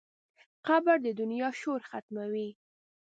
[0.67, 2.49] قبر د دنیا شور ختموي.